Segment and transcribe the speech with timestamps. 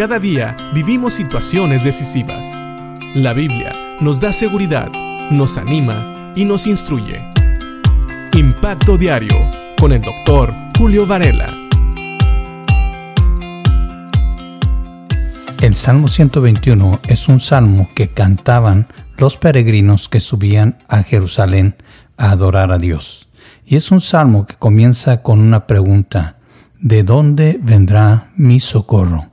[0.00, 2.46] Cada día vivimos situaciones decisivas.
[3.14, 4.90] La Biblia nos da seguridad,
[5.30, 7.22] nos anima y nos instruye.
[8.32, 9.36] Impacto Diario
[9.78, 11.54] con el doctor Julio Varela.
[15.60, 18.88] El Salmo 121 es un salmo que cantaban
[19.18, 21.76] los peregrinos que subían a Jerusalén
[22.16, 23.28] a adorar a Dios.
[23.66, 26.38] Y es un salmo que comienza con una pregunta,
[26.78, 29.29] ¿de dónde vendrá mi socorro?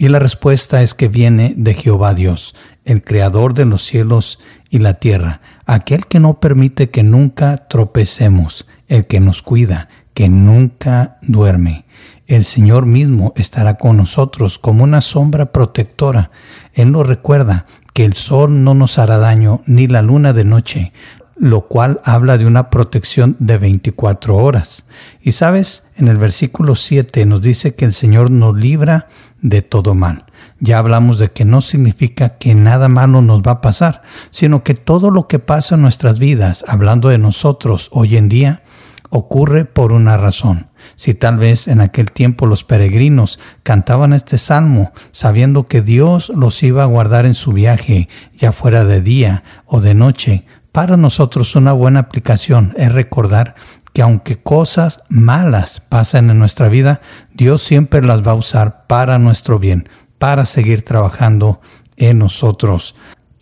[0.00, 2.54] Y la respuesta es que viene de Jehová Dios,
[2.84, 4.38] el creador de los cielos
[4.70, 10.28] y la tierra, aquel que no permite que nunca tropecemos, el que nos cuida, que
[10.28, 11.84] nunca duerme.
[12.28, 16.30] El Señor mismo estará con nosotros como una sombra protectora.
[16.74, 20.92] Él nos recuerda que el sol no nos hará daño ni la luna de noche,
[21.34, 24.86] lo cual habla de una protección de 24 horas.
[25.20, 29.08] Y sabes, en el versículo 7 nos dice que el Señor nos libra
[29.40, 30.24] de todo mal.
[30.58, 34.74] Ya hablamos de que no significa que nada malo nos va a pasar, sino que
[34.74, 38.62] todo lo que pasa en nuestras vidas, hablando de nosotros hoy en día,
[39.10, 40.68] ocurre por una razón.
[40.96, 46.62] Si tal vez en aquel tiempo los peregrinos cantaban este salmo sabiendo que Dios los
[46.62, 51.56] iba a guardar en su viaje, ya fuera de día o de noche, para nosotros
[51.56, 53.54] una buena aplicación es recordar
[53.98, 57.00] que aunque cosas malas pasen en nuestra vida,
[57.34, 61.60] Dios siempre las va a usar para nuestro bien, para seguir trabajando
[61.96, 62.94] en nosotros.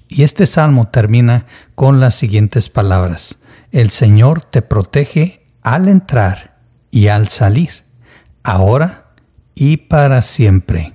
[0.08, 3.40] Y este salmo termina con las siguientes palabras.
[3.70, 6.56] El Señor te protege al entrar
[6.90, 7.84] y al salir,
[8.42, 9.12] ahora
[9.54, 10.94] y para siempre.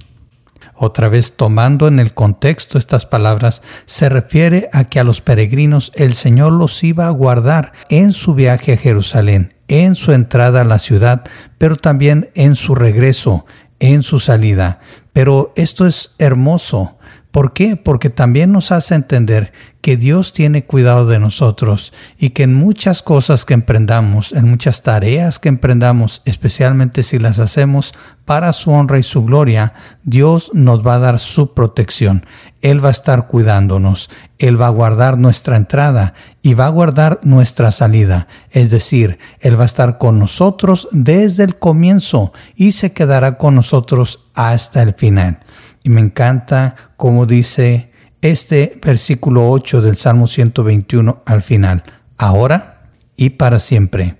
[0.84, 5.92] Otra vez tomando en el contexto estas palabras, se refiere a que a los peregrinos
[5.94, 10.64] el Señor los iba a guardar en su viaje a Jerusalén, en su entrada a
[10.64, 11.22] la ciudad,
[11.60, 13.46] pero también en su regreso,
[13.80, 14.80] en su salida.
[15.14, 16.98] Pero esto es hermoso
[17.32, 17.78] ¿Por qué?
[17.78, 23.02] Porque también nos hace entender que Dios tiene cuidado de nosotros y que en muchas
[23.02, 27.94] cosas que emprendamos, en muchas tareas que emprendamos, especialmente si las hacemos
[28.26, 32.26] para su honra y su gloria, Dios nos va a dar su protección.
[32.62, 37.22] Él va a estar cuidándonos, Él va a guardar nuestra entrada y va a guardar
[37.24, 38.28] nuestra salida.
[38.52, 43.56] Es decir, Él va a estar con nosotros desde el comienzo y se quedará con
[43.56, 45.40] nosotros hasta el final.
[45.84, 51.84] Y me encanta como dice este versículo 8 del Salmo 121 al final.
[52.18, 54.18] Ahora y para siempre.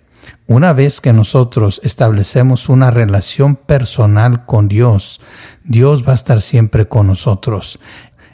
[0.48, 5.22] Una vez que nosotros establecemos una relación personal con Dios,
[5.64, 7.80] Dios va a estar siempre con nosotros.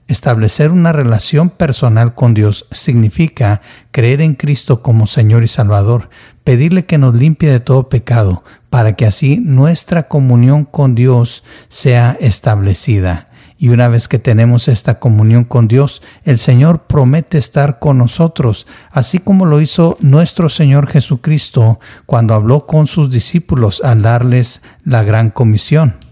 [0.07, 6.09] Establecer una relación personal con Dios significa creer en Cristo como Señor y Salvador,
[6.45, 12.16] pedirle que nos limpie de todo pecado, para que así nuestra comunión con Dios sea
[12.22, 13.28] establecida.
[13.57, 18.66] Y una vez que tenemos esta comunión con Dios, el Señor promete estar con nosotros,
[18.91, 25.03] así como lo hizo nuestro Señor Jesucristo cuando habló con sus discípulos al darles la
[25.03, 26.06] gran comisión.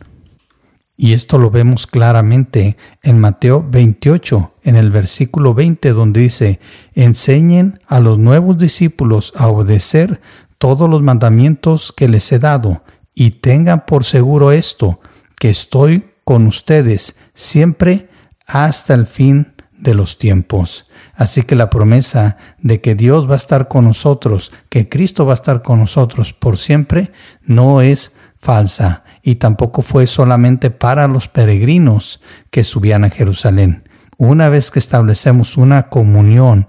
[0.98, 6.60] Y esto lo vemos claramente en Mateo 28, en el versículo 20, donde dice,
[6.94, 10.22] enseñen a los nuevos discípulos a obedecer
[10.58, 12.84] todos los mandamientos que les he dado,
[13.14, 15.02] y tengan por seguro esto,
[15.38, 18.10] que estoy con ustedes siempre
[18.48, 20.90] hasta el fin de los tiempos.
[21.14, 25.34] Así que la promesa de que Dios va a estar con nosotros, que Cristo va
[25.34, 27.12] a estar con nosotros por siempre,
[27.44, 32.22] no es falsa y tampoco fue solamente para los peregrinos
[32.52, 33.90] que subían a Jerusalén.
[34.18, 36.68] Una vez que establecemos una comunión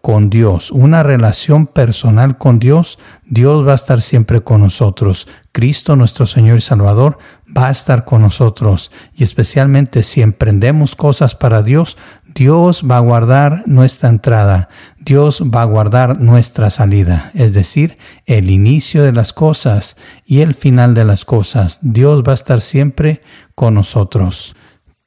[0.00, 5.26] con Dios, una relación personal con Dios, Dios va a estar siempre con nosotros.
[5.50, 7.18] Cristo, nuestro Señor y Salvador,
[7.54, 8.92] va a estar con nosotros.
[9.12, 11.96] Y especialmente si emprendemos cosas para Dios,
[12.32, 14.68] Dios va a guardar nuestra entrada,
[15.08, 17.96] Dios va a guardar nuestra salida, es decir,
[18.26, 19.96] el inicio de las cosas
[20.26, 21.78] y el final de las cosas.
[21.80, 23.22] Dios va a estar siempre
[23.54, 24.54] con nosotros.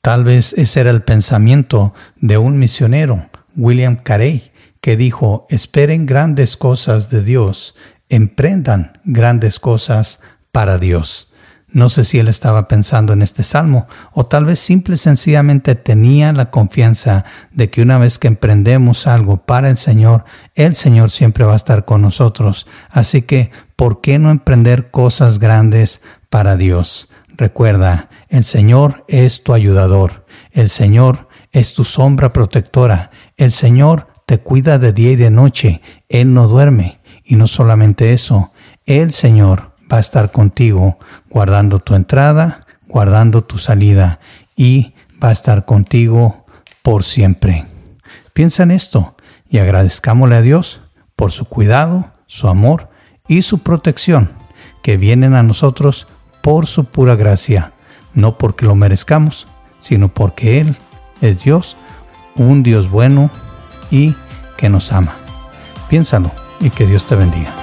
[0.02, 4.52] Tal vez ese era el pensamiento de un misionero, William Carey,
[4.82, 7.76] que dijo, esperen grandes cosas de Dios,
[8.10, 10.20] emprendan grandes cosas
[10.52, 11.31] para Dios.
[11.74, 15.76] No sé si él estaba pensando en este salmo o tal vez simple y sencillamente
[15.76, 20.26] tenía la confianza de que una vez que emprendemos algo para el Señor,
[20.56, 22.68] el Señor siempre va a estar con nosotros.
[22.90, 27.10] Así que, ¿por qué no emprender cosas grandes para Dios?
[27.38, 34.40] Recuerda, el Señor es tu ayudador, el Señor es tu sombra protectora, el Señor te
[34.40, 37.00] cuida de día y de noche, Él no duerme.
[37.24, 38.52] Y no solamente eso,
[38.86, 40.98] el Señor va a estar contigo,
[41.30, 44.20] guardando tu entrada, guardando tu salida.
[44.56, 44.94] y
[45.24, 46.46] va a estar contigo
[46.82, 47.66] por siempre.
[48.34, 49.16] Piensa en esto
[49.50, 50.82] y agradezcámosle a Dios
[51.16, 52.90] por su cuidado, su amor
[53.28, 54.34] y su protección
[54.82, 56.08] que vienen a nosotros
[56.42, 57.74] por su pura gracia,
[58.14, 59.48] no porque lo merezcamos,
[59.80, 60.76] sino porque Él
[61.22, 61.78] es Dios,
[62.36, 63.30] un Dios bueno
[63.90, 64.16] y
[64.58, 65.16] que nos ama.
[65.90, 67.61] Piénsalo y que Dios te bendiga.